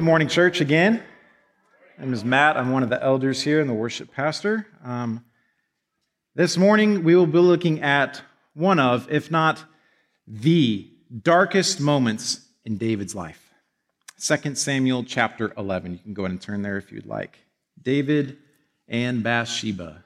[0.00, 1.02] good morning, church, again.
[1.98, 2.56] My name is Matt.
[2.56, 4.66] I'm one of the elders here and the worship pastor.
[4.82, 5.26] Um,
[6.34, 8.22] this morning, we will be looking at
[8.54, 9.62] one of, if not
[10.26, 10.90] the
[11.22, 13.50] darkest moments in David's life.
[14.18, 15.92] 2 Samuel chapter 11.
[15.92, 17.38] You can go ahead and turn there if you'd like.
[17.82, 18.38] David
[18.88, 20.02] and Bathsheba.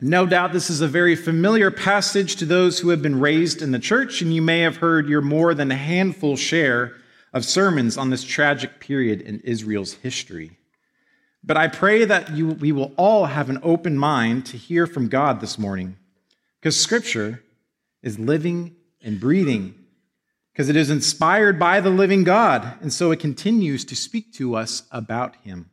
[0.00, 3.72] No doubt this is a very familiar passage to those who have been raised in
[3.72, 6.94] the church, and you may have heard your more than a handful share
[7.32, 10.52] of sermons on this tragic period in Israel's history.
[11.42, 15.08] But I pray that you, we will all have an open mind to hear from
[15.08, 15.96] God this morning,
[16.60, 17.42] because Scripture
[18.00, 19.74] is living and breathing,
[20.52, 24.54] because it is inspired by the living God, and so it continues to speak to
[24.54, 25.70] us about Him.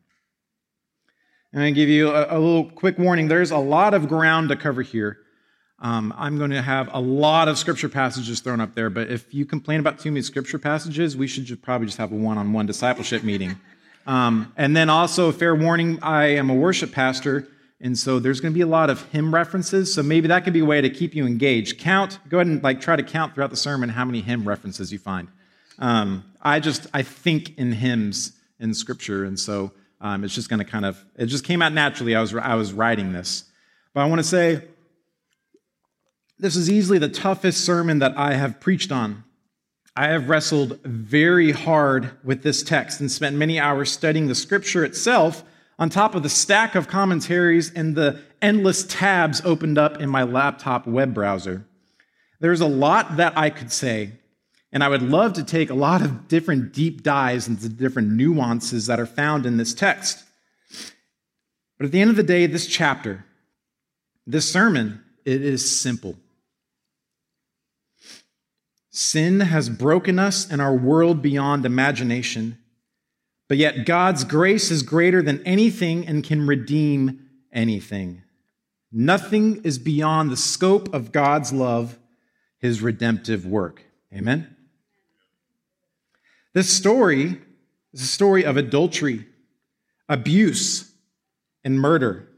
[1.56, 3.30] I'm going to give you a, a, little quick warning.
[3.30, 5.20] There's a lot of ground to cover here.
[5.80, 9.34] Um, I'm going to have a lot of scripture passages thrown up there, but if
[9.34, 12.38] you complain about too many scripture passages, we should just probably just have a one
[12.38, 13.56] on one discipleship meeting.
[14.06, 17.48] Um, and then also, a fair warning I am a worship pastor,
[17.80, 19.94] and so there's going to be a lot of hymn references.
[19.94, 21.80] So maybe that could be a way to keep you engaged.
[21.80, 24.92] Count, go ahead and like try to count throughout the sermon how many hymn references
[24.92, 25.30] you find.
[25.80, 29.72] Um, I just, I think in hymns in scripture, and so
[30.06, 32.16] um, it's just going to kind of, it just came out naturally.
[32.16, 33.46] I was, I was writing this.
[33.92, 34.62] But I want to say,
[36.38, 39.24] this is easily the toughest sermon that I have preached on.
[39.96, 44.86] I have wrestled very hard with this text and spent many hours studying the scripture
[44.86, 45.44] itself
[45.80, 50.22] on top of the stack of commentaries and the endless tabs opened up in my
[50.22, 51.66] laptop web browser.
[52.40, 54.12] There's a lot that I could say,
[54.76, 58.88] and I would love to take a lot of different deep dives into different nuances
[58.88, 60.22] that are found in this text.
[61.78, 63.24] But at the end of the day, this chapter,
[64.28, 66.18] this sermon, it is simple.
[68.90, 72.58] Sin has broken us and our world beyond imagination,
[73.48, 77.22] but yet God's grace is greater than anything and can redeem
[77.54, 78.24] anything.
[78.92, 81.98] Nothing is beyond the scope of God's love,
[82.60, 83.82] his redemptive work.
[84.14, 84.55] Amen?
[86.56, 87.38] This story
[87.92, 89.26] is a story of adultery,
[90.08, 90.90] abuse,
[91.66, 92.30] and murder.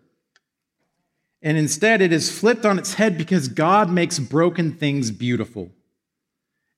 [1.44, 5.70] And instead, it is flipped on its head because God makes broken things beautiful.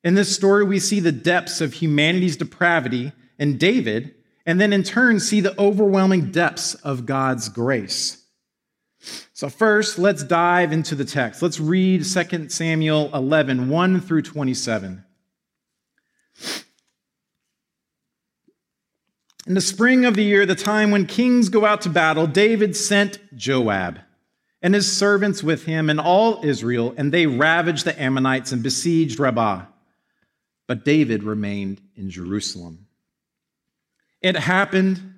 [0.04, 4.14] In this story, we see the depths of humanity's depravity in David,
[4.44, 8.22] and then in turn, see the overwhelming depths of God's grace.
[9.32, 11.40] So, first, let's dive into the text.
[11.40, 15.06] Let's read 2 Samuel 11, 1 through 27.
[19.46, 22.76] In the spring of the year, the time when kings go out to battle, David
[22.76, 23.98] sent Joab
[24.62, 29.18] and his servants with him and all Israel, and they ravaged the Ammonites and besieged
[29.18, 29.64] Rabbah.
[30.66, 32.86] But David remained in Jerusalem.
[34.20, 35.14] It happened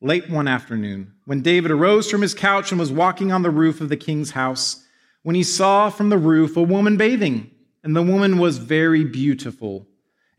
[0.00, 3.80] late one afternoon when David arose from his couch and was walking on the roof
[3.80, 4.84] of the king's house
[5.22, 7.50] when he saw from the roof a woman bathing,
[7.82, 9.86] and the woman was very beautiful.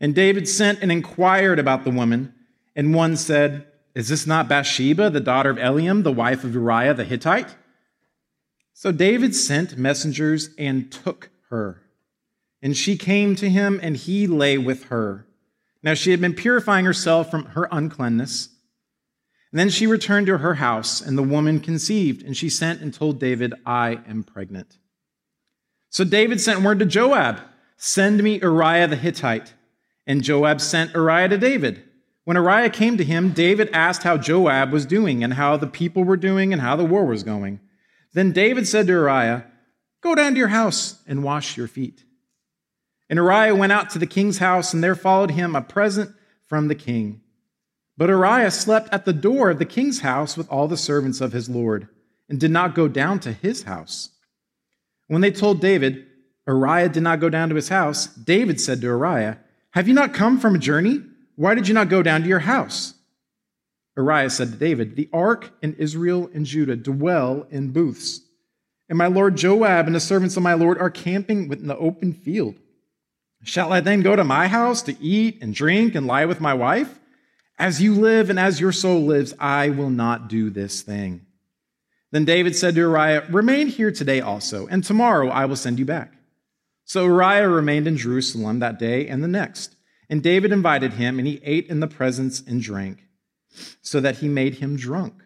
[0.00, 2.32] And David sent and inquired about the woman.
[2.76, 6.94] And one said, Is this not Bathsheba, the daughter of Eliam, the wife of Uriah
[6.94, 7.56] the Hittite?
[8.74, 11.82] So David sent messengers and took her.
[12.62, 15.26] And she came to him, and he lay with her.
[15.82, 18.50] Now she had been purifying herself from her uncleanness.
[19.50, 22.92] And then she returned to her house, and the woman conceived, and she sent and
[22.92, 24.78] told David, I am pregnant.
[25.88, 27.40] So David sent word to Joab,
[27.78, 29.54] Send me Uriah the Hittite.
[30.06, 31.82] And Joab sent Uriah to David.
[32.26, 36.02] When Uriah came to him, David asked how Joab was doing and how the people
[36.02, 37.60] were doing and how the war was going.
[38.14, 39.46] Then David said to Uriah,
[40.00, 42.02] Go down to your house and wash your feet.
[43.08, 46.16] And Uriah went out to the king's house, and there followed him a present
[46.48, 47.20] from the king.
[47.96, 51.30] But Uriah slept at the door of the king's house with all the servants of
[51.32, 51.86] his lord,
[52.28, 54.10] and did not go down to his house.
[55.06, 56.04] When they told David,
[56.44, 59.38] Uriah did not go down to his house, David said to Uriah,
[59.70, 61.04] Have you not come from a journey?
[61.36, 62.94] Why did you not go down to your house?
[63.96, 68.20] Uriah said to David, The ark and Israel and Judah dwell in booths,
[68.88, 72.12] and my lord Joab and the servants of my lord are camping in the open
[72.12, 72.56] field.
[73.42, 76.54] Shall I then go to my house to eat and drink and lie with my
[76.54, 76.98] wife?
[77.58, 81.24] As you live and as your soul lives, I will not do this thing.
[82.10, 85.84] Then David said to Uriah, Remain here today also, and tomorrow I will send you
[85.84, 86.12] back.
[86.84, 89.75] So Uriah remained in Jerusalem that day and the next.
[90.08, 93.04] And David invited him, and he ate in the presence and drank,
[93.80, 95.22] so that he made him drunk.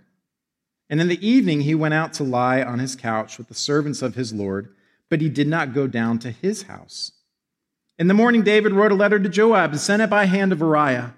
[0.88, 4.03] And in the evening he went out to lie on his couch with the servants
[4.03, 4.75] of his Lord,
[5.09, 7.12] but he did not go down to his house.
[7.99, 10.61] In the morning, David wrote a letter to Joab and sent it by hand of
[10.61, 11.15] Uriah.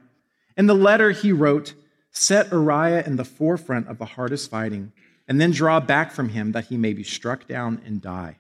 [0.57, 1.75] In the letter, he wrote,
[2.11, 4.93] Set Uriah in the forefront of the hardest fighting,
[5.27, 8.39] and then draw back from him that he may be struck down and die.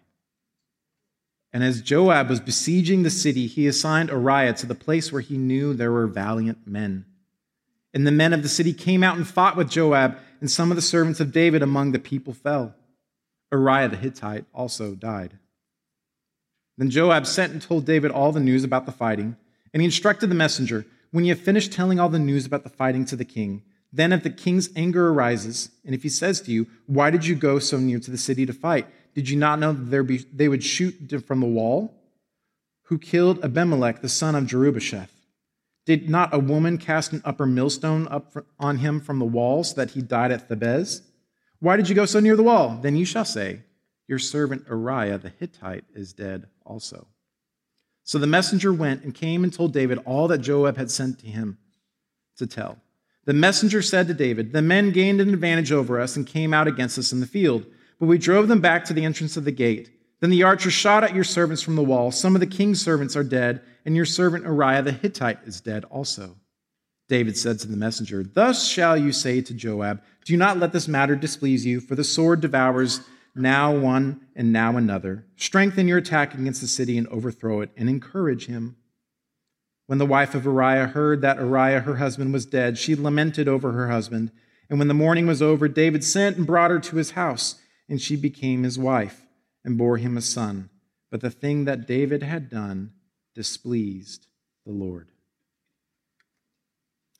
[1.52, 5.36] And as Joab was besieging the city, he assigned Uriah to the place where he
[5.36, 7.04] knew there were valiant men.
[7.92, 10.76] And the men of the city came out and fought with Joab, and some of
[10.76, 12.74] the servants of David among the people fell.
[13.52, 15.38] Uriah the Hittite also died.
[16.78, 19.36] Then Joab sent and told David all the news about the fighting,
[19.74, 22.70] and he instructed the messenger When you have finished telling all the news about the
[22.70, 23.62] fighting to the king,
[23.92, 27.34] then if the king's anger arises, and if he says to you, Why did you
[27.34, 28.86] go so near to the city to fight?
[29.14, 31.94] Did you not know that be, they would shoot from the wall?
[32.84, 35.10] Who killed Abimelech, the son of Jerubbesheth?
[35.84, 39.74] Did not a woman cast an upper millstone up on him from the wall so
[39.76, 41.02] that he died at Thebez?
[41.58, 42.78] Why did you go so near the wall?
[42.80, 43.62] Then you shall say,
[44.06, 47.06] Your servant Uriah the Hittite is dead also.
[48.04, 51.26] So the messenger went and came and told David all that Joab had sent to
[51.26, 51.58] him
[52.36, 52.78] to tell.
[53.24, 56.66] The messenger said to David, The men gained an advantage over us and came out
[56.66, 57.66] against us in the field,
[58.02, 59.88] but we drove them back to the entrance of the gate.
[60.18, 62.10] Then the archer shot at your servants from the wall.
[62.10, 65.84] Some of the king's servants are dead, and your servant Uriah the Hittite is dead
[65.84, 66.34] also.
[67.08, 70.88] David said to the messenger, Thus shall you say to Joab, Do not let this
[70.88, 73.02] matter displease you, for the sword devours
[73.36, 75.24] now one and now another.
[75.36, 78.74] Strengthen your attack against the city and overthrow it, and encourage him.
[79.86, 83.70] When the wife of Uriah heard that Uriah, her husband, was dead, she lamented over
[83.70, 84.32] her husband.
[84.68, 88.00] And when the mourning was over, David sent and brought her to his house, and
[88.00, 89.26] she became his wife
[89.64, 90.70] and bore him a son.
[91.10, 92.92] But the thing that David had done
[93.34, 94.26] displeased
[94.64, 95.08] the Lord.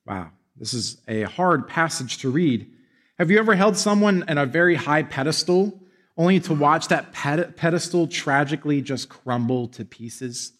[0.07, 2.71] Wow, this is a hard passage to read.
[3.19, 5.81] Have you ever held someone in a very high pedestal
[6.17, 10.53] only to watch that pedestal tragically just crumble to pieces?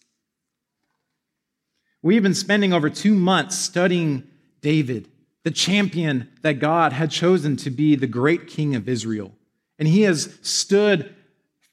[2.01, 4.27] We've been spending over two months studying
[4.61, 5.09] David,
[5.43, 9.31] the champion that God had chosen to be the great king of Israel.
[9.79, 11.15] And he has stood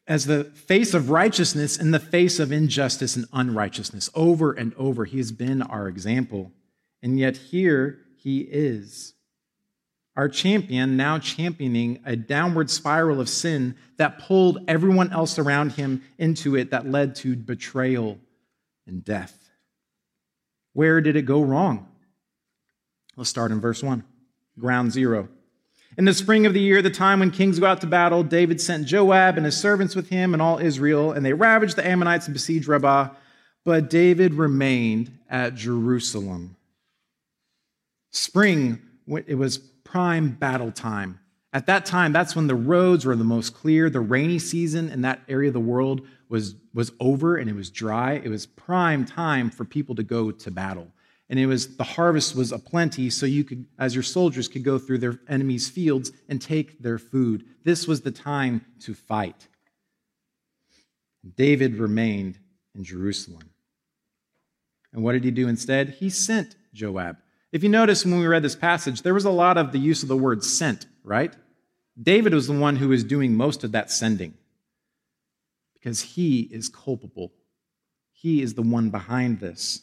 [0.06, 4.11] as the face of righteousness in the face of injustice and unrighteousness.
[4.14, 6.52] Over and over, he has been our example.
[7.02, 9.14] And yet, here he is.
[10.17, 16.03] Our champion now championing a downward spiral of sin that pulled everyone else around him
[16.19, 18.19] into it, that led to betrayal
[18.87, 19.49] and death.
[20.73, 21.88] Where did it go wrong?
[23.17, 24.05] Let's start in verse 1,
[24.58, 25.29] ground zero.
[25.98, 28.60] In the spring of the year, the time when kings go out to battle, David
[28.60, 32.26] sent Joab and his servants with him and all Israel, and they ravaged the Ammonites
[32.26, 33.10] and besieged Rabbah.
[33.64, 36.56] But David remained at Jerusalem.
[38.12, 38.81] Spring,
[39.26, 41.19] it was prime battle time.
[41.52, 43.90] At that time, that's when the roads were the most clear.
[43.90, 47.70] The rainy season in that area of the world was, was over and it was
[47.70, 48.12] dry.
[48.12, 50.93] It was prime time for people to go to battle
[51.31, 54.79] and it was the harvest was aplenty so you could as your soldiers could go
[54.79, 57.44] through their enemies fields and take their food.
[57.65, 59.46] This was the time to fight.
[61.37, 62.39] David remained
[62.75, 63.51] in jerusalem.
[64.93, 65.91] And what did he do instead?
[66.01, 67.17] He sent joab.
[67.53, 70.03] If you notice when we read this passage there was a lot of the use
[70.03, 71.34] of the word sent right?
[72.01, 74.34] David was the one who was doing most of that sending
[75.75, 77.32] because he is culpable.
[78.13, 79.81] He is the one behind this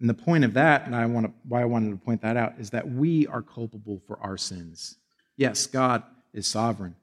[0.00, 2.36] and the point of that, and I want to, why I wanted to point that
[2.36, 4.96] out, is that we are culpable for our sins.
[5.36, 6.96] Yes, God is sovereign,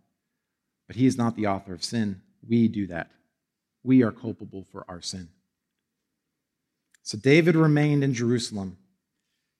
[0.88, 2.22] but He is not the author of sin.
[2.48, 3.12] We do that.
[3.84, 5.29] We are culpable for our sin.
[7.03, 8.77] So David remained in Jerusalem.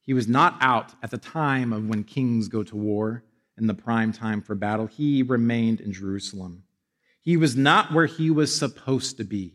[0.02, 3.24] He was not out at the time of when kings go to war
[3.58, 4.88] in the prime time for battle.
[4.88, 6.64] He remained in Jerusalem.
[7.22, 9.54] He was not where he was supposed to be.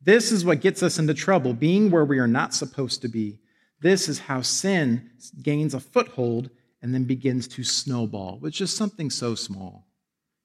[0.00, 3.40] This is what gets us into trouble, being where we are not supposed to be.
[3.80, 5.10] This is how sin
[5.42, 6.50] gains a foothold
[6.82, 9.86] and then begins to snowball, which is something so small.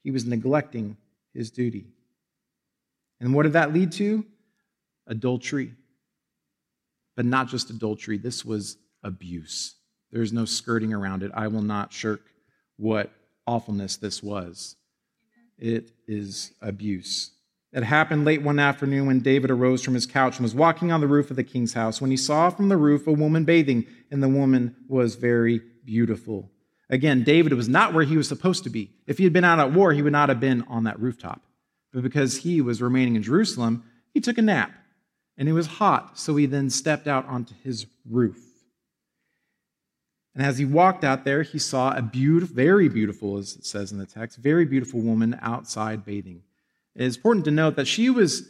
[0.04, 0.98] He was neglecting
[1.34, 1.88] his duty.
[3.20, 4.26] And what did that lead to?
[5.08, 5.74] Adultery.
[7.16, 9.76] But not just adultery, this was abuse.
[10.12, 11.32] There's no skirting around it.
[11.34, 12.22] I will not shirk
[12.78, 13.12] what
[13.46, 14.76] awfulness this was.
[15.58, 17.32] It is abuse.
[17.74, 21.02] It happened late one afternoon when David arose from his couch and was walking on
[21.02, 23.88] the roof of the king's house when he saw from the roof a woman bathing,
[24.12, 26.52] and the woman was very beautiful.
[26.90, 28.92] Again, David was not where he was supposed to be.
[29.08, 31.42] If he had been out at war, he would not have been on that rooftop.
[31.92, 34.72] But because he was remaining in Jerusalem, he took a nap.
[35.36, 38.38] And it was hot, so he then stepped out onto his roof.
[40.36, 43.92] And as he walked out there, he saw a beautiful, very beautiful, as it says
[43.92, 46.44] in the text, very beautiful woman outside bathing.
[46.96, 48.50] It is important to note that she was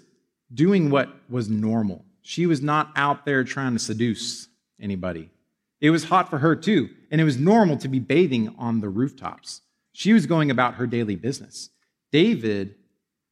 [0.53, 2.05] doing what was normal.
[2.21, 4.47] She was not out there trying to seduce
[4.79, 5.29] anybody.
[5.81, 8.89] It was hot for her too, and it was normal to be bathing on the
[8.89, 9.61] rooftops.
[9.91, 11.69] She was going about her daily business.
[12.11, 12.75] David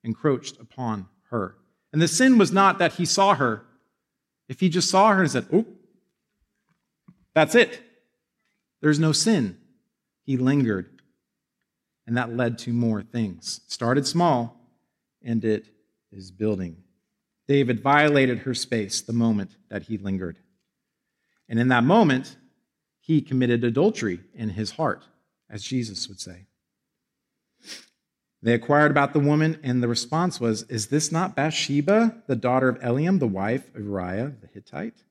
[0.04, 1.56] encroached upon her.
[1.94, 3.66] And the sin was not that he saw her.
[4.50, 5.66] If he just saw her and said, Oh,
[7.34, 7.82] that's it.
[8.82, 9.58] There's no sin.
[10.24, 11.02] He lingered.
[12.06, 13.62] And that led to more things.
[13.68, 14.61] Started small,
[15.24, 15.68] and it
[16.12, 16.78] is building.
[17.48, 20.40] David violated her space the moment that he lingered.
[21.50, 22.38] And in that moment,
[23.00, 25.04] he committed adultery in his heart,
[25.50, 26.46] as Jesus would say.
[28.44, 32.70] They inquired about the woman, and the response was, Is this not Bathsheba, the daughter
[32.70, 35.04] of Eliam, the wife of Uriah the Hittite?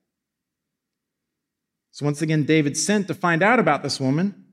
[1.91, 4.45] So once again, David sent to find out about this woman,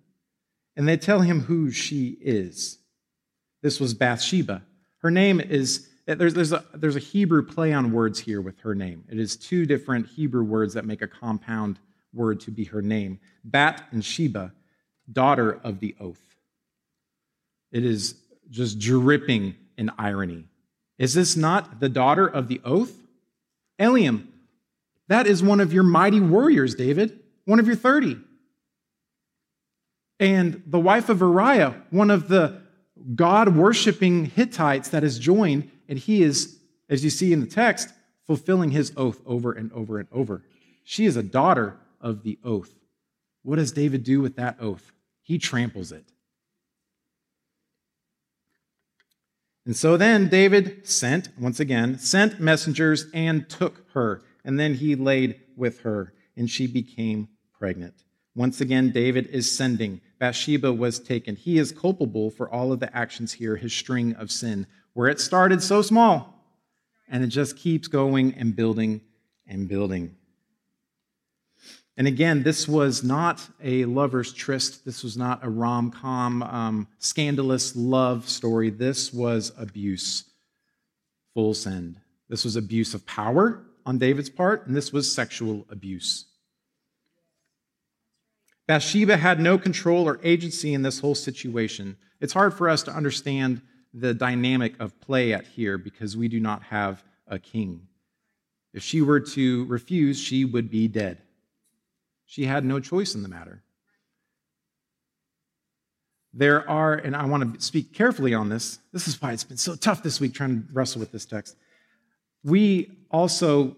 [0.77, 2.79] and they tell him who she is.
[3.63, 4.63] This was Bathsheba.
[4.99, 8.75] Her name is, there's, there's, a, there's a Hebrew play on words here with her
[8.75, 9.05] name.
[9.09, 11.79] It is two different Hebrew words that make a compound
[12.13, 14.53] word to be her name Bat and Sheba,
[15.11, 16.23] daughter of the oath.
[17.71, 18.17] It is
[18.51, 20.45] just dripping in irony.
[20.99, 22.95] Is this not the daughter of the oath?
[23.79, 24.27] Eliam,
[25.07, 28.19] that is one of your mighty warriors, David, one of your 30.
[30.21, 32.61] And the wife of Uriah, one of the
[33.15, 37.91] God worshiping Hittites that has joined, and he is, as you see in the text,
[38.27, 40.43] fulfilling his oath over and over and over.
[40.85, 42.73] She is a daughter of the oath.
[43.43, 44.93] What does David do with that oath?
[45.23, 46.05] He tramples it.
[49.65, 54.23] And so then David sent, once again, sent messengers and took her.
[54.45, 58.03] And then he laid with her, and she became pregnant.
[58.35, 60.01] Once again, David is sending.
[60.19, 61.37] Bathsheba was taken.
[61.37, 65.21] He is culpable for all of the actions here, his string of sin, where it
[65.21, 66.45] started so small,
[67.09, 69.01] and it just keeps going and building
[69.47, 70.17] and building.
[71.97, 74.85] And again, this was not a lover's tryst.
[74.85, 78.71] This was not a rom com, um, scandalous love story.
[78.71, 80.25] This was abuse,
[81.35, 82.01] full send.
[82.29, 86.28] This was abuse of power on David's part, and this was sexual abuse.
[88.69, 91.97] Bathsheba had no control or agency in this whole situation.
[92.21, 93.63] It's hard for us to understand
[93.95, 97.89] the dynamic of play at here because we do not have a king.
[98.75, 101.23] If she were to refuse, she would be dead.
[102.27, 103.63] She had no choice in the matter.
[106.35, 108.81] There are, and I want to speak carefully on this.
[108.93, 111.57] This is why it's been so tough this week trying to wrestle with this text.
[112.45, 113.77] We also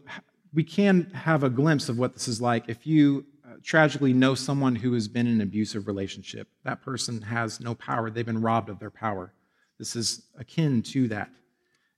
[0.53, 3.25] we can have a glimpse of what this is like if you
[3.65, 6.49] tragically know someone who has been in an abusive relationship.
[6.65, 8.11] That person has no power.
[8.11, 9.33] They've been robbed of their power.
[9.79, 11.31] This is akin to that.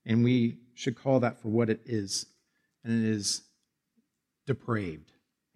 [0.05, 2.25] And we should call that for what it is.
[2.83, 3.43] And it is
[4.45, 5.11] depraved.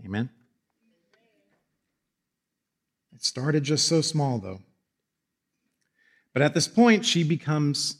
[0.05, 0.29] Amen.
[3.13, 4.59] It started just so small, though.
[6.33, 7.97] But at this point, she becomes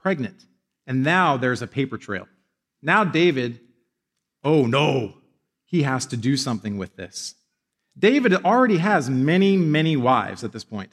[0.00, 0.44] pregnant.
[0.86, 2.26] And now there's a paper trail.
[2.82, 3.60] Now, David,
[4.42, 5.14] oh no,
[5.74, 7.34] he has to do something with this.
[7.98, 10.90] David already has many, many wives at this point,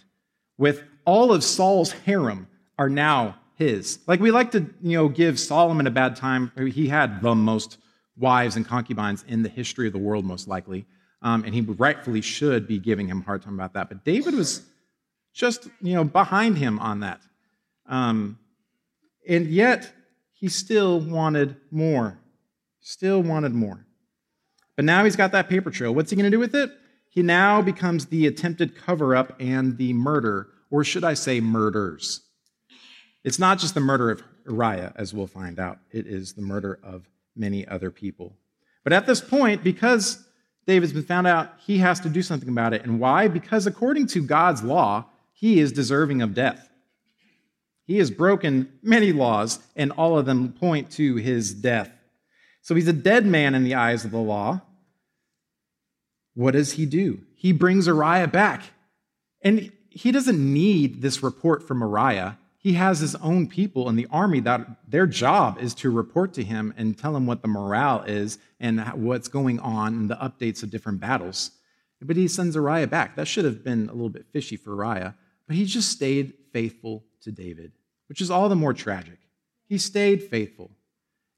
[0.57, 2.47] with all of Saul's harem
[2.77, 3.99] are now his.
[4.07, 6.51] Like we like to, you know, give Solomon a bad time.
[6.73, 7.77] He had the most
[8.17, 10.85] wives and concubines in the history of the world, most likely
[11.21, 13.89] um, and he rightfully should be giving him a hard time about that.
[13.89, 14.63] But David was
[15.33, 17.21] just, you know, behind him on that.
[17.87, 18.39] Um,
[19.27, 19.91] and yet,
[20.31, 22.17] he still wanted more.
[22.79, 23.85] Still wanted more.
[24.75, 25.93] But now he's got that paper trail.
[25.93, 26.71] What's he going to do with it?
[27.09, 32.21] He now becomes the attempted cover up and the murder, or should I say, murders.
[33.23, 36.79] It's not just the murder of Uriah, as we'll find out, it is the murder
[36.83, 38.37] of many other people.
[38.83, 40.25] But at this point, because
[40.65, 42.83] David's been found out, he has to do something about it.
[42.83, 43.27] And why?
[43.27, 46.69] Because according to God's law, he is deserving of death.
[47.85, 51.91] He has broken many laws, and all of them point to his death.
[52.61, 54.61] So he's a dead man in the eyes of the law.
[56.33, 57.21] What does he do?
[57.35, 58.63] He brings Uriah back.
[59.41, 64.07] And he doesn't need this report from Uriah he has his own people in the
[64.11, 68.03] army that their job is to report to him and tell him what the morale
[68.03, 71.49] is and what's going on and the updates of different battles.
[71.99, 73.15] But he sends Uriah back.
[73.15, 75.15] That should have been a little bit fishy for Uriah,
[75.47, 77.71] but he just stayed faithful to David,
[78.07, 79.17] which is all the more tragic.
[79.67, 80.69] He stayed faithful.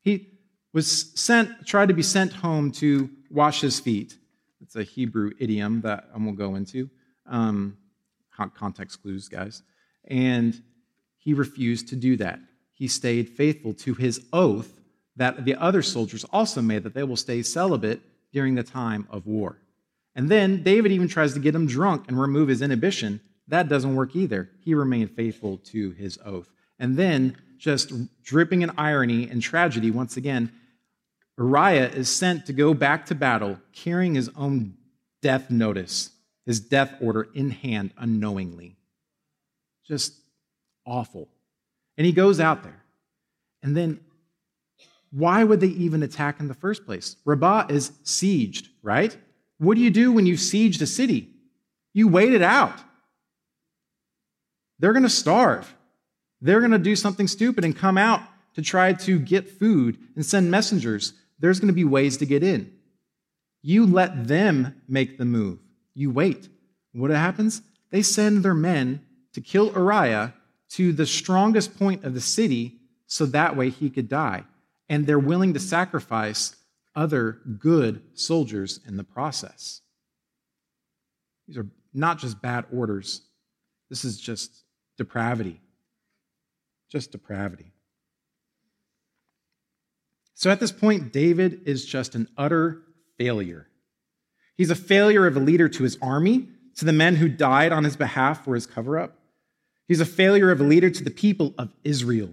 [0.01, 0.33] He
[0.74, 4.18] was sent, tried to be sent home to wash his feet.
[4.62, 6.89] It's a Hebrew idiom that I won't go into.
[7.25, 7.77] Um,
[8.56, 9.63] context clues, guys.
[10.06, 10.62] And
[11.18, 12.39] he refused to do that.
[12.74, 14.82] He he stayed faithful to his oath
[15.15, 18.01] that the other soldiers also made that they will stay celibate
[18.34, 19.58] during the time of war.
[20.15, 23.22] And then David even tries to get him drunk and remove his inhibition.
[23.48, 24.50] That doesn't work either.
[24.60, 26.51] He remained faithful to his oath.
[26.77, 30.51] And then, just dripping in irony and tragedy, once again,
[31.38, 34.75] Uriah is sent to go back to battle carrying his own
[35.22, 36.12] death notice,
[36.46, 38.75] his death order in hand unknowingly.
[39.86, 40.13] Just
[40.86, 41.28] awful.
[41.98, 42.84] And he goes out there.
[43.62, 44.00] And then,
[45.12, 47.16] why would they even attack in the first place?
[47.25, 49.16] Rabbah is sieged, right?
[49.58, 51.30] What do you do when you siege a city?
[51.94, 52.78] You wait it out.
[54.80, 55.74] They're going to starve.
[56.42, 58.22] They're going to do something stupid and come out
[58.56, 61.13] to try to get food and send messengers.
[61.44, 62.72] There's going to be ways to get in.
[63.62, 65.60] You let them make the move.
[65.94, 66.48] You wait.
[66.94, 67.62] What happens?
[67.90, 69.02] They send their men
[69.34, 70.34] to kill Uriah
[70.70, 74.46] to the strongest point of the city so that way he could die.
[74.88, 76.56] And they're willing to sacrifice
[76.96, 79.82] other good soldiers in the process.
[81.46, 83.20] These are not just bad orders,
[83.90, 84.64] this is just
[84.98, 85.60] depravity.
[86.90, 87.74] Just depravity.
[90.44, 92.82] So at this point, David is just an utter
[93.18, 93.70] failure.
[94.58, 97.86] He's a failure of a leader to his army, to the men who died on
[97.86, 99.18] his behalf for his cover up.
[99.88, 102.30] He's a failure of a leader to the people of Israel,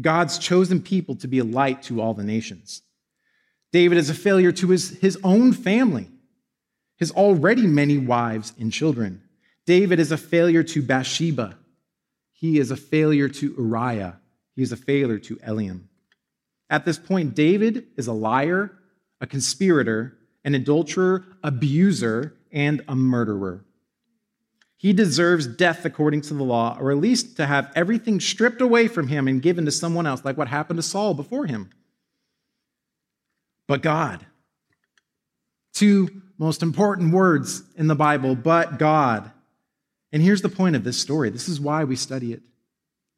[0.00, 2.82] God's chosen people to be a light to all the nations.
[3.72, 6.10] David is a failure to his, his own family,
[6.96, 9.22] his already many wives and children.
[9.64, 11.56] David is a failure to Bathsheba.
[12.32, 14.18] He is a failure to Uriah.
[14.56, 15.84] He is a failure to Eliam.
[16.70, 18.72] At this point, David is a liar,
[19.20, 23.64] a conspirator, an adulterer, abuser, and a murderer.
[24.76, 28.88] He deserves death according to the law, or at least to have everything stripped away
[28.88, 31.70] from him and given to someone else, like what happened to Saul before him
[33.66, 34.24] but God.
[35.72, 39.30] Two most important words in the Bible, but God.
[40.12, 41.30] And here's the point of this story.
[41.30, 42.42] This is why we study it.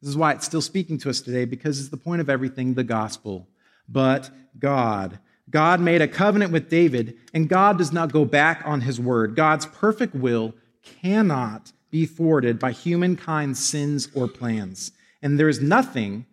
[0.01, 2.73] This is why it's still speaking to us today, because it's the point of everything
[2.73, 3.47] the gospel.
[3.89, 4.29] But
[4.59, 5.19] God.
[5.49, 9.35] God made a covenant with David, and God does not go back on his word.
[9.35, 10.53] God's perfect will
[11.01, 14.91] cannot be thwarted by humankind's sins or plans.
[15.21, 16.25] And there is nothing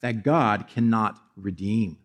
[0.00, 1.96] that God cannot redeem.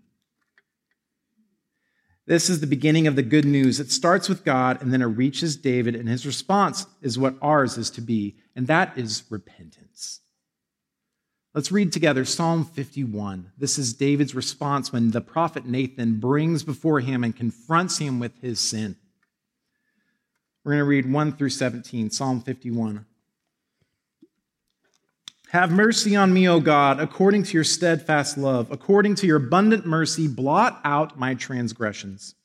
[2.25, 3.79] This is the beginning of the good news.
[3.79, 7.77] It starts with God and then it reaches David, and his response is what ours
[7.77, 10.21] is to be, and that is repentance.
[11.57, 13.53] Let's read together Psalm 51.
[13.57, 18.39] This is David's response when the prophet Nathan brings before him and confronts him with
[18.43, 18.95] his sin.
[20.63, 23.07] We're going to read 1 through 17, Psalm 51.
[25.49, 28.69] Have mercy on me, O God, according to your steadfast love.
[28.69, 32.35] According to your abundant mercy, blot out my transgressions.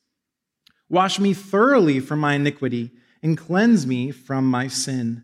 [0.89, 2.89] Wash me thoroughly from my iniquity
[3.21, 5.23] and cleanse me from my sin.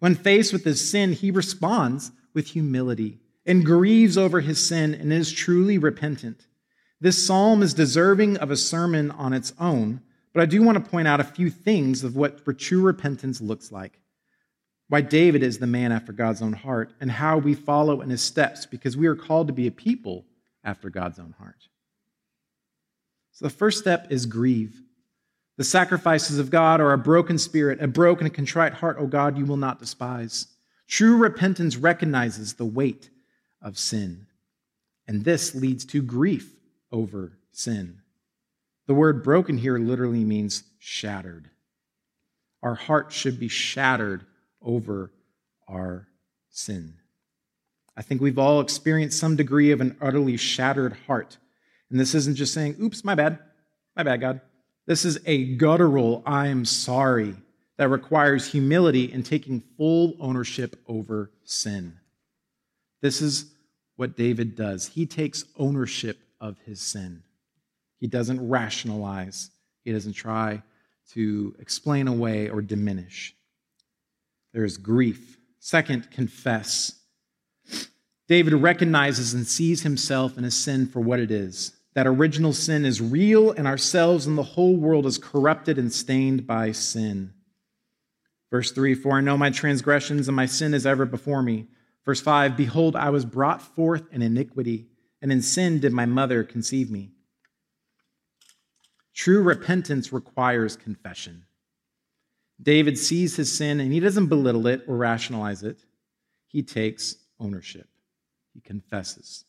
[0.00, 5.12] When faced with his sin, he responds with humility and grieves over his sin and
[5.12, 6.46] is truly repentant.
[7.00, 10.02] This psalm is deserving of a sermon on its own,
[10.34, 13.72] but I do want to point out a few things of what true repentance looks
[13.72, 14.00] like
[14.90, 18.20] why David is the man after God's own heart, and how we follow in his
[18.20, 20.26] steps, because we are called to be a people
[20.64, 21.68] after God's own heart.
[23.30, 24.82] So the first step is grieve.
[25.60, 29.36] The sacrifices of God are a broken spirit, a broken and contrite heart, O God,
[29.36, 30.46] you will not despise.
[30.88, 33.10] True repentance recognizes the weight
[33.60, 34.26] of sin,
[35.06, 36.50] and this leads to grief
[36.90, 37.98] over sin.
[38.86, 41.50] The word broken here literally means shattered.
[42.62, 44.24] Our heart should be shattered
[44.62, 45.12] over
[45.68, 46.08] our
[46.48, 46.94] sin.
[47.98, 51.36] I think we've all experienced some degree of an utterly shattered heart.
[51.90, 53.38] And this isn't just saying, oops, my bad,
[53.94, 54.40] my bad, God.
[54.90, 57.36] This is a guttural, I'm sorry,
[57.76, 61.96] that requires humility and taking full ownership over sin.
[63.00, 63.52] This is
[63.94, 64.88] what David does.
[64.88, 67.22] He takes ownership of his sin.
[68.00, 69.52] He doesn't rationalize,
[69.84, 70.60] he doesn't try
[71.12, 73.32] to explain away or diminish.
[74.52, 75.38] There is grief.
[75.60, 76.98] Second, confess.
[78.26, 81.74] David recognizes and sees himself and his sin for what it is.
[81.94, 86.46] That original sin is real, and ourselves and the whole world is corrupted and stained
[86.46, 87.32] by sin.
[88.50, 91.66] Verse 3 For I know my transgressions, and my sin is ever before me.
[92.04, 94.86] Verse 5 Behold, I was brought forth in iniquity,
[95.20, 97.10] and in sin did my mother conceive me.
[99.14, 101.44] True repentance requires confession.
[102.62, 105.84] David sees his sin and he doesn't belittle it or rationalize it.
[106.46, 107.88] He takes ownership.
[108.52, 109.44] He confesses.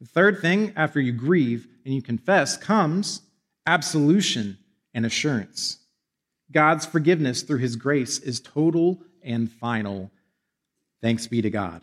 [0.00, 3.22] The third thing, after you grieve and you confess, comes
[3.66, 4.58] absolution
[4.94, 5.78] and assurance.
[6.52, 10.10] God's forgiveness through his grace is total and final.
[11.02, 11.82] Thanks be to God.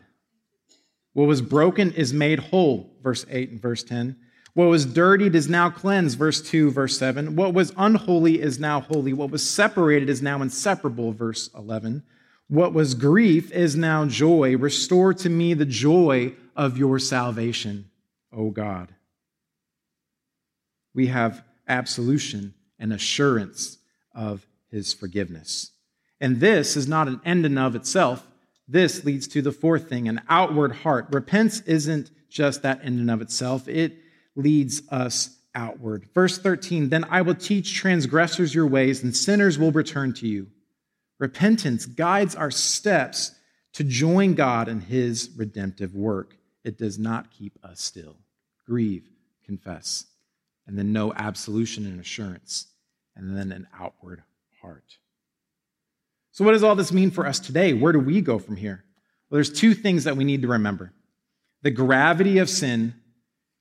[1.13, 4.15] What was broken is made whole, verse 8 and verse 10.
[4.53, 7.35] What was dirtied is now cleansed, verse 2, verse 7.
[7.35, 9.13] What was unholy is now holy.
[9.13, 12.03] What was separated is now inseparable, verse 11.
[12.47, 14.57] What was grief is now joy.
[14.57, 17.89] Restore to me the joy of your salvation,
[18.37, 18.93] O God.
[20.93, 23.77] We have absolution and assurance
[24.13, 25.71] of his forgiveness.
[26.21, 28.25] And this is not an end in of itself.
[28.67, 31.07] This leads to the fourth thing an outward heart.
[31.11, 33.97] Repentance isn't just that in and of itself, it
[34.35, 36.07] leads us outward.
[36.13, 40.47] Verse 13 Then I will teach transgressors your ways, and sinners will return to you.
[41.19, 43.31] Repentance guides our steps
[43.73, 46.35] to join God in his redemptive work.
[46.63, 48.17] It does not keep us still.
[48.67, 49.07] Grieve,
[49.45, 50.05] confess,
[50.67, 52.67] and then know absolution and assurance,
[53.15, 54.23] and then an outward
[54.61, 54.97] heart.
[56.31, 57.73] So, what does all this mean for us today?
[57.73, 58.83] Where do we go from here?
[59.29, 60.93] Well, there's two things that we need to remember
[61.63, 62.93] the gravity of sin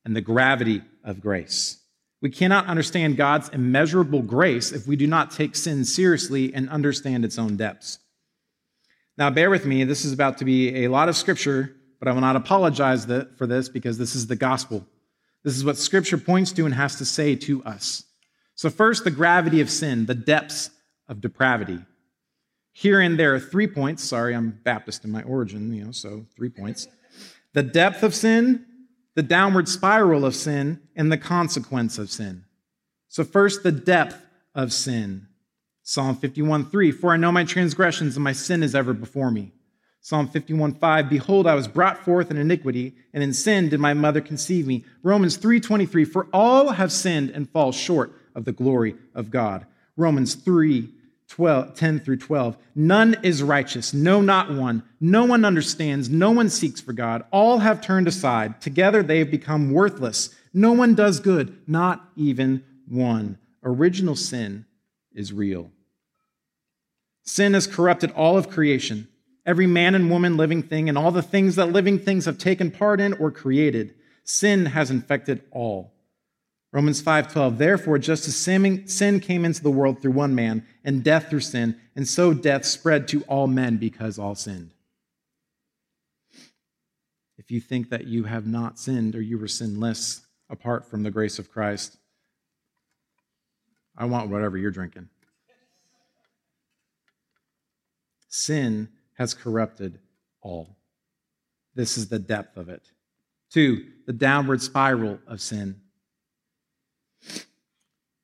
[0.04, 1.78] and the gravity of grace.
[2.20, 7.24] We cannot understand God's immeasurable grace if we do not take sin seriously and understand
[7.24, 7.98] its own depths.
[9.18, 12.12] Now, bear with me, this is about to be a lot of scripture, but I
[12.12, 14.86] will not apologize for this because this is the gospel.
[15.46, 18.02] This is what scripture points to and has to say to us.
[18.56, 20.70] So, first, the gravity of sin, the depths
[21.06, 21.78] of depravity.
[22.72, 24.02] Here and there are three points.
[24.02, 26.88] Sorry, I'm Baptist in my origin, you know, so three points.
[27.52, 28.66] The depth of sin,
[29.14, 32.44] the downward spiral of sin, and the consequence of sin.
[33.08, 34.20] So, first, the depth
[34.52, 35.28] of sin.
[35.84, 39.52] Psalm 51 3 For I know my transgressions, and my sin is ever before me.
[40.06, 43.92] Psalm 51 5 Behold, I was brought forth in iniquity, and in sin did my
[43.92, 44.84] mother conceive me.
[45.02, 49.66] Romans 3:23 For all have sinned and fall short of the glory of God.
[49.96, 50.90] Romans 3
[51.26, 52.56] 12, 10 through 12.
[52.76, 54.84] None is righteous, no, not one.
[55.00, 57.24] No one understands, no one seeks for God.
[57.32, 58.60] All have turned aside.
[58.60, 60.32] Together they have become worthless.
[60.54, 63.38] No one does good, not even one.
[63.64, 64.66] Original sin
[65.12, 65.72] is real.
[67.24, 69.08] Sin has corrupted all of creation,
[69.46, 72.70] every man and woman, living thing, and all the things that living things have taken
[72.70, 73.94] part in or created.
[74.24, 75.92] Sin has infected all.
[76.72, 81.30] Romans 5:12 Therefore just as sin came into the world through one man and death
[81.30, 84.74] through sin and so death spread to all men because all sinned.
[87.38, 91.10] If you think that you have not sinned or you were sinless apart from the
[91.10, 91.96] grace of Christ,
[93.96, 95.08] I want whatever you're drinking.
[98.28, 99.98] Sin has corrupted
[100.40, 100.76] all.
[101.74, 102.90] This is the depth of it.
[103.50, 105.80] Two, the downward spiral of sin.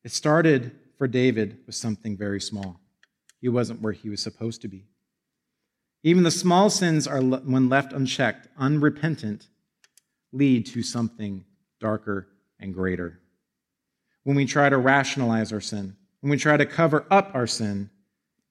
[0.05, 2.81] It started for David with something very small.
[3.41, 4.85] He wasn't where he was supposed to be.
[6.03, 9.49] Even the small sins are, when left unchecked, unrepentant,
[10.33, 11.45] lead to something
[11.81, 12.29] darker
[12.59, 13.21] and greater.
[14.25, 17.91] When we try to rationalize our sin, when we try to cover up our sin,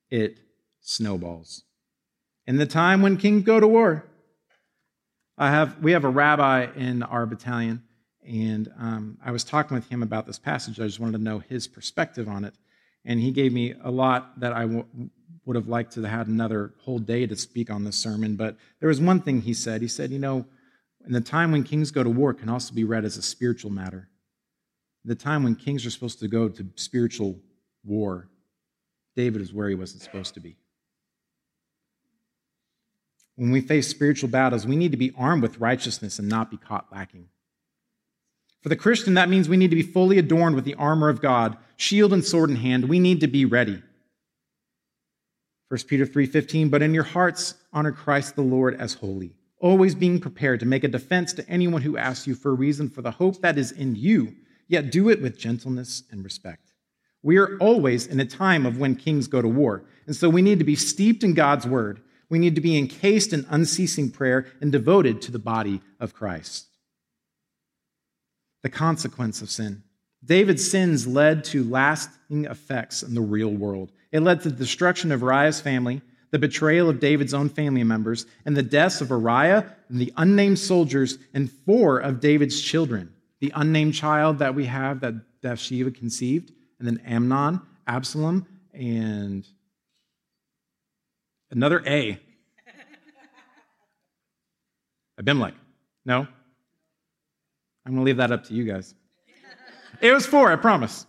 [0.10, 0.38] it
[0.82, 1.64] snowballs.
[2.48, 4.06] In the time when kings go to war,
[5.38, 7.84] I have, we have a rabbi in our battalion,
[8.28, 10.80] and um, I was talking with him about this passage.
[10.80, 12.54] I just wanted to know his perspective on it.
[13.04, 14.86] And he gave me a lot that I w-
[15.46, 18.36] would have liked to have had another whole day to speak on this sermon.
[18.36, 19.82] But there was one thing he said.
[19.82, 20.46] He said, You know,
[21.06, 23.72] in the time when kings go to war can also be read as a spiritual
[23.72, 24.10] matter.
[25.04, 27.40] The time when kings are supposed to go to spiritual
[27.84, 28.30] war,
[29.16, 30.58] David is where he wasn't supposed to be.
[33.42, 36.58] When we face spiritual battles, we need to be armed with righteousness and not be
[36.58, 37.26] caught lacking.
[38.62, 41.24] For the Christian, that means we need to be fully adorned with the armor of
[41.24, 42.88] God, shield and sword in hand.
[42.88, 43.82] We need to be ready.
[45.70, 50.20] 1 Peter 3:15, but in your hearts honor Christ the Lord as holy, always being
[50.20, 53.10] prepared to make a defense to anyone who asks you for a reason for the
[53.10, 54.36] hope that is in you,
[54.68, 56.74] yet do it with gentleness and respect.
[57.24, 60.44] We are always in a time of when kings go to war, and so we
[60.44, 62.04] need to be steeped in God's word.
[62.32, 66.66] We need to be encased in unceasing prayer and devoted to the body of Christ.
[68.64, 69.84] The consequence of sin.
[70.24, 73.92] David's sins led to lasting effects in the real world.
[74.14, 78.26] It led to the destruction of Uriah's family, the betrayal of David's own family members,
[78.46, 83.14] and the deaths of Uriah and the unnamed soldiers and four of David's children.
[83.42, 89.46] The unnamed child that we have that Bathsheba conceived, and then Amnon, Absalom, and
[91.52, 92.20] another A.
[95.20, 95.54] Abimelech.
[96.06, 96.28] No?
[97.86, 98.96] I'm going to leave that up to you guys.
[100.02, 101.06] It was four, I promise.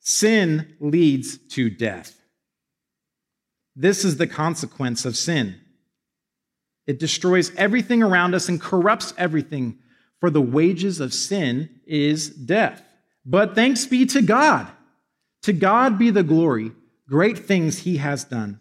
[0.00, 2.18] Sin leads to death.
[3.76, 5.60] This is the consequence of sin.
[6.86, 9.78] It destroys everything around us and corrupts everything,
[10.20, 12.82] for the wages of sin is death.
[13.24, 14.66] But thanks be to God.
[15.42, 16.72] To God be the glory,
[17.08, 18.60] great things he has done.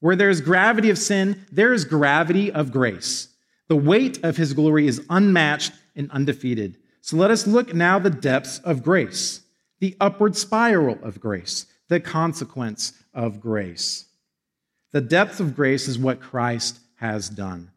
[0.00, 3.28] Where there is gravity of sin, there is gravity of grace.
[3.68, 6.76] The weight of his glory is unmatched and undefeated.
[7.00, 9.40] So let us look now the depths of grace
[9.78, 14.06] the upward spiral of grace, the consequence of grace.
[14.92, 17.70] The depth of grace is what Christ has done.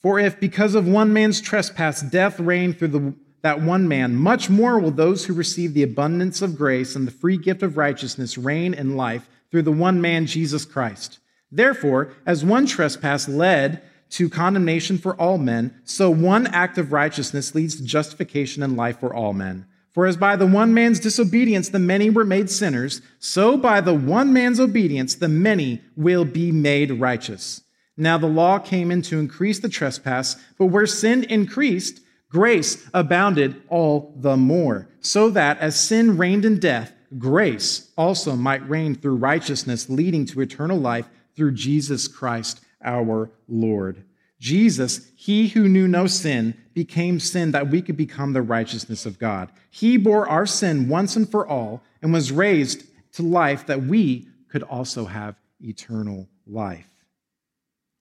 [0.00, 4.50] For if because of one man's trespass death reigned through the, that one man, much
[4.50, 8.36] more will those who receive the abundance of grace and the free gift of righteousness
[8.36, 11.18] reign in life through the one man, Jesus Christ.
[11.50, 17.54] Therefore, as one trespass led to condemnation for all men, so one act of righteousness
[17.54, 19.66] leads to justification and life for all men.
[19.92, 23.94] For as by the one man's disobedience the many were made sinners, so by the
[23.94, 27.62] one man's obedience the many will be made righteous.
[27.96, 33.62] Now the law came in to increase the trespass, but where sin increased, grace abounded
[33.68, 39.16] all the more, so that as sin reigned in death, grace also might reign through
[39.16, 44.04] righteousness, leading to eternal life through Jesus Christ our Lord.
[44.40, 49.18] Jesus, he who knew no sin, became sin that we could become the righteousness of
[49.18, 49.50] God.
[49.70, 54.28] He bore our sin once and for all and was raised to life that we
[54.48, 56.88] could also have eternal life.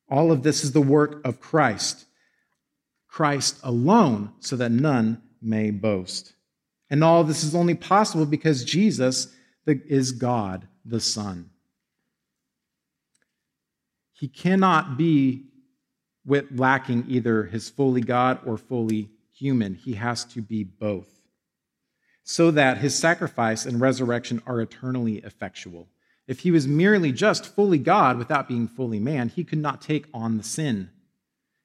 [0.09, 2.05] All of this is the work of Christ,
[3.07, 6.33] Christ alone, so that none may boast.
[6.89, 9.33] And all this is only possible because Jesus
[9.65, 11.49] is God the Son.
[14.13, 15.43] He cannot be
[16.25, 19.75] with lacking either his fully God or fully human.
[19.75, 21.21] He has to be both.
[22.23, 25.87] So that his sacrifice and resurrection are eternally effectual.
[26.27, 30.07] If he was merely just fully God without being fully man, he could not take
[30.13, 30.89] on the sin.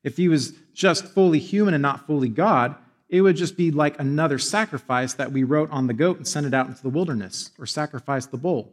[0.05, 2.77] If he was just fully human and not fully God,
[3.09, 6.47] it would just be like another sacrifice that we wrote on the goat and sent
[6.47, 8.73] it out into the wilderness or sacrificed the bull.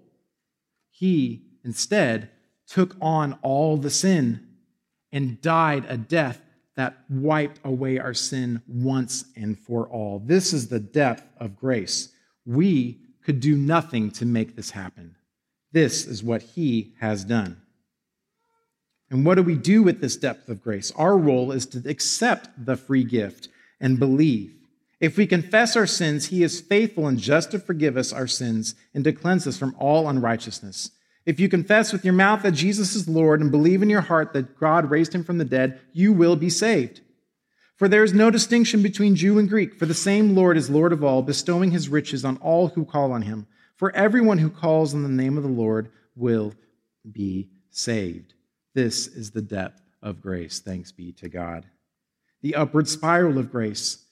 [0.92, 2.30] He instead
[2.68, 4.48] took on all the sin
[5.12, 6.42] and died a death
[6.76, 10.20] that wiped away our sin once and for all.
[10.20, 12.10] This is the depth of grace.
[12.46, 15.16] We could do nothing to make this happen.
[15.74, 17.62] This is what he has done.
[19.12, 20.92] And what do we do with this depth of grace?
[20.96, 24.56] Our role is to accept the free gift and believe.
[25.00, 28.76] If we confess our sins, he is faithful and just to forgive us our sins
[28.94, 30.92] and to cleanse us from all unrighteousness.
[31.26, 34.34] If you confess with your mouth that Jesus is Lord and believe in your heart
[34.34, 37.02] that God raised him from the dead, you will be saved.
[37.78, 40.92] For there is no distinction between Jew and Greek, for the same Lord is Lord
[40.92, 43.48] of all, bestowing his riches on all who call on him.
[43.78, 46.54] For everyone who calls on the name of the Lord will
[47.10, 48.34] be saved.
[48.80, 50.62] This is the depth of grace.
[50.62, 51.66] Thanks be to God.
[52.42, 54.06] The upward spiral of grace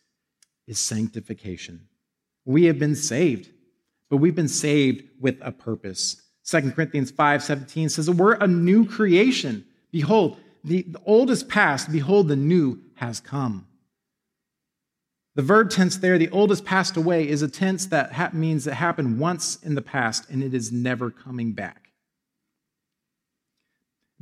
[0.68, 1.88] is sanctification.
[2.44, 3.50] We have been saved,
[4.10, 6.22] but we've been saved with a purpose.
[6.48, 9.64] 2 Corinthians 5 17 says, We're a new creation.
[9.90, 13.68] Behold, the, the old is past, behold, the new has come.
[15.36, 18.68] The verb tense there, the old has passed away, is a tense that ha- means
[18.68, 21.87] it happened once in the past and it is never coming back.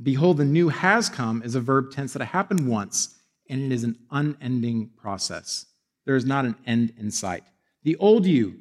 [0.02, 3.16] Behold, the new has come is a verb tense that happened once
[3.50, 5.68] and it is an unending process.
[6.06, 7.44] There is not an end in sight.
[7.84, 8.60] The old you,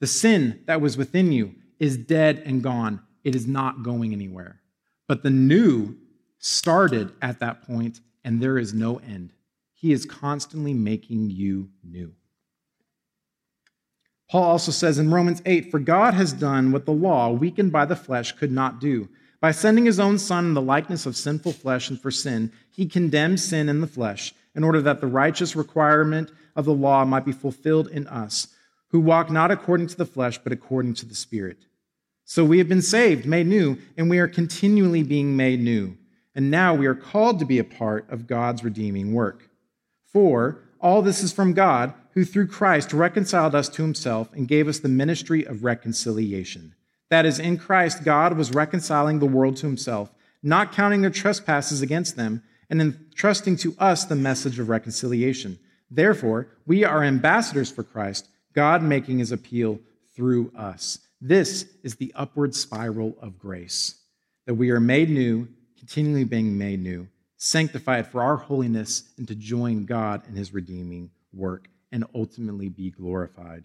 [0.00, 3.00] the sin that was within you, is dead and gone.
[3.24, 4.60] It is not going anywhere.
[5.06, 5.96] But the new
[6.38, 9.32] started at that point and there is no end.
[9.74, 12.12] He is constantly making you new.
[14.30, 17.86] Paul also says in Romans 8 For God has done what the law, weakened by
[17.86, 19.08] the flesh, could not do.
[19.40, 22.86] By sending his own Son in the likeness of sinful flesh and for sin, he
[22.86, 27.24] condemned sin in the flesh, in order that the righteous requirement of the law might
[27.24, 28.48] be fulfilled in us,
[28.88, 31.66] who walk not according to the flesh, but according to the Spirit.
[32.24, 35.96] So we have been saved, made new, and we are continually being made new.
[36.34, 39.48] And now we are called to be a part of God's redeeming work.
[40.12, 44.68] For all this is from God, who through Christ reconciled us to himself and gave
[44.68, 46.74] us the ministry of reconciliation.
[47.10, 51.82] That is, in Christ, God was reconciling the world to himself, not counting their trespasses
[51.82, 55.58] against them, and entrusting to us the message of reconciliation.
[55.90, 59.80] Therefore, we are ambassadors for Christ, God making his appeal
[60.14, 60.98] through us.
[61.20, 63.94] This is the upward spiral of grace,
[64.46, 69.34] that we are made new, continually being made new sanctified for our holiness and to
[69.34, 73.64] join God in his redeeming work and ultimately be glorified.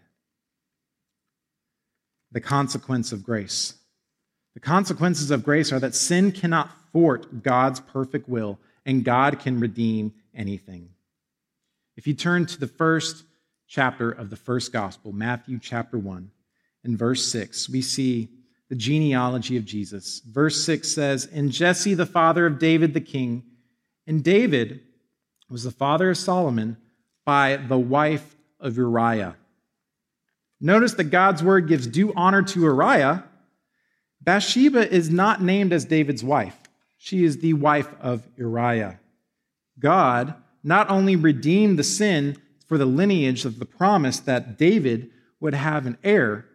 [2.34, 3.76] The consequence of grace.
[4.54, 9.60] The consequences of grace are that sin cannot thwart God's perfect will, and God can
[9.60, 10.90] redeem anything.
[11.96, 13.24] If you turn to the first
[13.68, 16.30] chapter of the first gospel, Matthew chapter 1,
[16.84, 18.30] in verse 6, we see
[18.70, 20.22] the genealogy of Jesus.
[20.28, 23.44] Verse 6 says, In Jesse, the father of David the king,
[24.06, 24.82] and David
[25.50, 26.78] was the father of Solomon
[27.26, 29.36] by the wife of Uriah.
[30.64, 33.26] Notice that God's word gives due honor to Uriah.
[34.22, 36.58] Bathsheba is not named as David's wife,
[36.98, 38.98] she is the wife of Uriah.
[39.78, 45.54] God not only redeemed the sin for the lineage of the promise that David would
[45.54, 46.46] have an heir,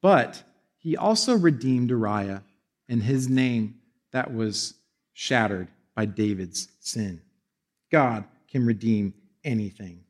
[0.00, 0.42] but
[0.78, 2.42] he also redeemed Uriah
[2.88, 3.76] and his name
[4.10, 4.74] that was
[5.12, 7.22] shattered by David's sin.
[7.92, 10.02] God can redeem anything.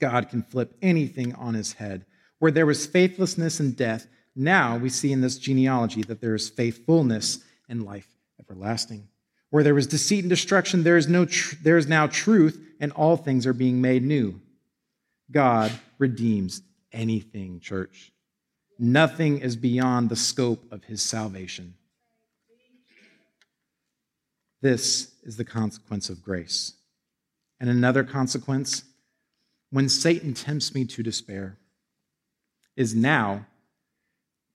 [0.00, 2.06] God can flip anything on his head.
[2.38, 6.48] Where there was faithlessness and death, now we see in this genealogy that there is
[6.48, 8.08] faithfulness and life
[8.38, 9.08] everlasting.
[9.50, 12.92] Where there was deceit and destruction, there is, no tr- there is now truth, and
[12.92, 14.40] all things are being made new.
[15.30, 18.12] God redeems anything, church.
[18.78, 21.74] Nothing is beyond the scope of his salvation.
[24.62, 26.74] This is the consequence of grace.
[27.58, 28.84] And another consequence,
[29.70, 31.58] when Satan tempts me to despair,
[32.76, 33.46] is now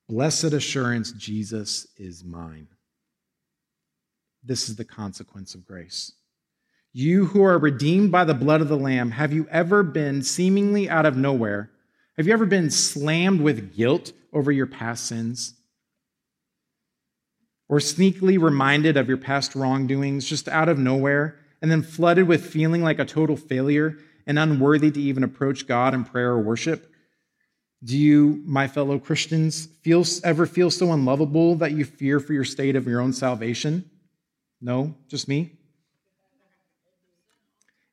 [0.08, 2.68] blessed assurance Jesus is mine.
[4.44, 6.12] This is the consequence of grace.
[6.94, 10.90] You who are redeemed by the blood of the Lamb, have you ever been seemingly
[10.90, 11.72] out of nowhere?
[12.18, 15.56] Have you ever been slammed with guilt over your past sins?
[17.68, 22.46] or sneakily reminded of your past wrongdoings just out of nowhere, and then flooded with
[22.46, 23.98] feeling like a total failure
[24.28, 26.92] and unworthy to even approach God in prayer or worship?
[27.84, 32.44] Do you, my fellow Christians, feel, ever feel so unlovable that you fear for your
[32.44, 33.90] state of your own salvation?
[34.62, 35.52] No, just me?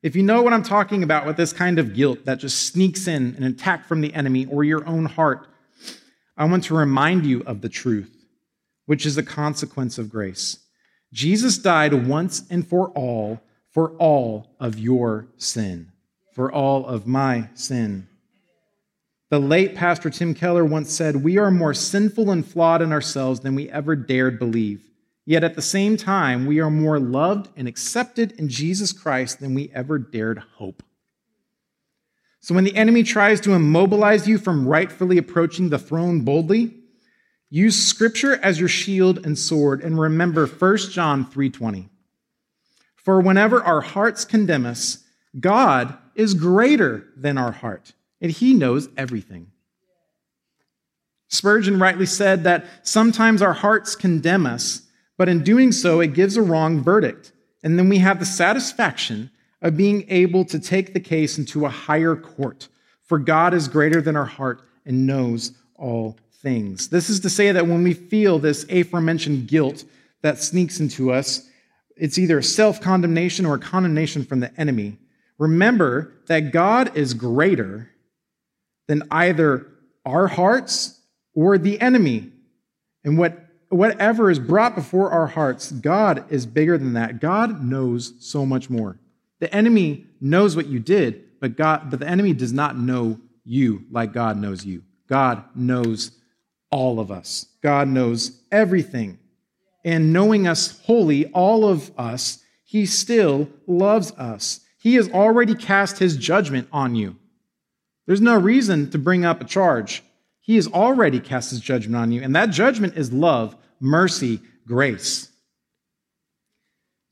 [0.01, 3.07] If you know what I'm talking about with this kind of guilt that just sneaks
[3.07, 5.47] in, an attack from the enemy or your own heart,
[6.35, 8.23] I want to remind you of the truth
[8.85, 10.59] which is a consequence of grace.
[11.13, 15.92] Jesus died once and for all for all of your sin,
[16.33, 18.07] for all of my sin.
[19.29, 23.39] The late Pastor Tim Keller once said, We are more sinful and flawed in ourselves
[23.39, 24.89] than we ever dared believe.
[25.25, 29.53] Yet at the same time, we are more loved and accepted in Jesus Christ than
[29.53, 30.83] we ever dared hope.
[32.41, 36.83] So when the enemy tries to immobilize you from rightfully approaching the throne boldly,
[37.53, 41.87] Use scripture as your shield and sword and remember 1 John 3:20.
[42.95, 45.03] For whenever our hearts condemn us,
[45.39, 49.47] God is greater than our heart, and he knows everything.
[51.27, 54.83] Spurgeon rightly said that sometimes our hearts condemn us,
[55.17, 57.31] but in doing so, it gives a wrong verdict.
[57.63, 61.69] And then we have the satisfaction of being able to take the case into a
[61.69, 62.67] higher court,
[63.03, 66.89] for God is greater than our heart and knows all things.
[66.89, 69.85] This is to say that when we feel this aforementioned guilt
[70.21, 71.47] that sneaks into us,
[71.95, 74.97] it's either self condemnation or condemnation from the enemy.
[75.37, 77.89] Remember that God is greater
[78.87, 79.67] than either
[80.05, 80.99] our hearts
[81.33, 82.31] or the enemy.
[83.03, 83.37] And what,
[83.69, 87.19] whatever is brought before our hearts, God is bigger than that.
[87.19, 88.99] God knows so much more.
[89.39, 93.83] The enemy knows what you did, but God, but the enemy does not know you
[93.91, 94.83] like God knows you.
[95.07, 96.11] God knows
[96.71, 97.47] all of us.
[97.61, 99.19] God knows everything.
[99.83, 104.61] And knowing us wholly, all of us, he still loves us.
[104.83, 107.15] He has already cast his judgment on you.
[108.05, 110.03] There's no reason to bring up a charge.
[110.41, 115.31] He has already cast his judgment on you, and that judgment is love, mercy, grace.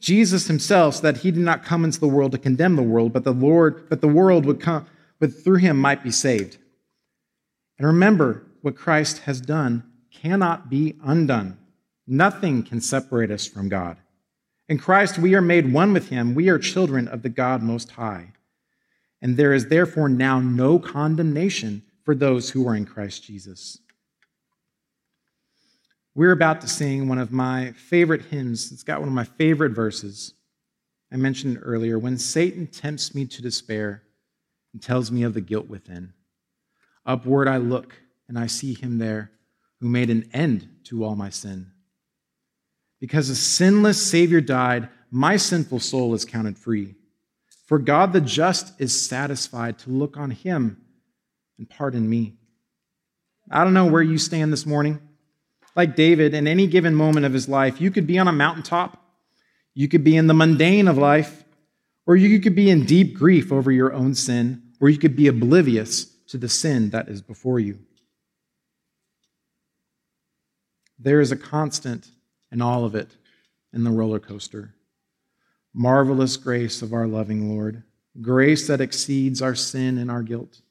[0.01, 3.13] Jesus himself said that he did not come into the world to condemn the world,
[3.13, 4.85] but the Lord, but the world would come,
[5.21, 6.57] but through him might be saved.
[7.77, 11.57] And remember, what Christ has done cannot be undone.
[12.05, 13.95] Nothing can separate us from God.
[14.71, 16.33] In Christ, we are made one with him.
[16.33, 18.31] We are children of the God Most High.
[19.21, 23.79] And there is therefore now no condemnation for those who are in Christ Jesus.
[26.15, 28.71] We're about to sing one of my favorite hymns.
[28.71, 30.35] It's got one of my favorite verses.
[31.11, 34.03] I mentioned earlier when Satan tempts me to despair
[34.71, 36.13] and tells me of the guilt within.
[37.05, 37.97] Upward I look,
[38.29, 39.31] and I see him there
[39.81, 41.71] who made an end to all my sin.
[43.01, 46.95] Because a sinless Savior died, my sinful soul is counted free.
[47.65, 50.77] For God the just is satisfied to look on him
[51.57, 52.35] and pardon me.
[53.49, 54.99] I don't know where you stand this morning.
[55.75, 59.01] Like David, in any given moment of his life, you could be on a mountaintop,
[59.73, 61.43] you could be in the mundane of life,
[62.05, 65.27] or you could be in deep grief over your own sin, or you could be
[65.27, 67.79] oblivious to the sin that is before you.
[70.99, 72.09] There is a constant
[72.51, 73.15] in all of it
[73.73, 74.73] in the roller coaster.
[75.73, 77.83] Marvelous grace of our loving Lord,
[78.21, 80.61] grace that exceeds our sin and our guilt.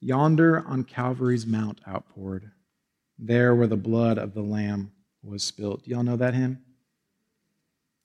[0.00, 2.50] Yonder on Calvary's mount outpoured,
[3.18, 4.92] there where the blood of the Lamb
[5.22, 5.84] was spilt.
[5.84, 6.60] Do y'all know that hymn?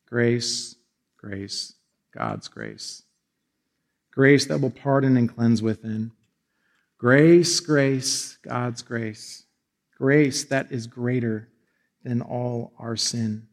[0.08, 0.76] Grace,
[1.18, 1.74] grace,
[2.14, 3.04] God's grace.
[4.12, 6.12] Grace that will pardon and cleanse within.
[6.98, 9.44] Grace, grace, God's grace.
[9.98, 11.50] Grace that is greater
[12.08, 13.48] than all our sin.